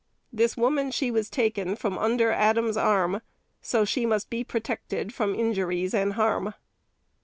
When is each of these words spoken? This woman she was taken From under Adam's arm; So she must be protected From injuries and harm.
This 0.33 0.57
woman 0.57 0.89
she 0.89 1.11
was 1.11 1.29
taken 1.29 1.75
From 1.75 1.95
under 1.95 2.31
Adam's 2.31 2.75
arm; 2.75 3.21
So 3.61 3.85
she 3.85 4.07
must 4.07 4.31
be 4.31 4.43
protected 4.43 5.13
From 5.13 5.35
injuries 5.35 5.93
and 5.93 6.13
harm. 6.13 6.55